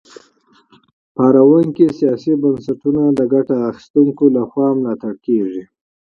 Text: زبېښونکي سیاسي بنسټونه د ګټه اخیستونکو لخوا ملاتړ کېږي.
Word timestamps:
زبېښونکي 1.17 1.85
سیاسي 1.99 2.33
بنسټونه 2.41 3.03
د 3.09 3.19
ګټه 3.33 3.55
اخیستونکو 3.69 4.23
لخوا 4.37 4.67
ملاتړ 4.79 5.13
کېږي. 5.25 5.63